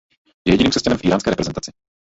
Je 0.47 0.51
jediným 0.53 0.69
křesťanem 0.71 0.97
v 0.97 1.05
íránské 1.05 1.29
reprezentaci. 1.29 1.71